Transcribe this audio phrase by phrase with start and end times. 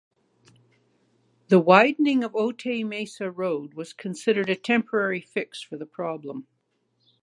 [1.49, 6.47] The widening of Otay Mesa Road was considered a temporary fix for the problem.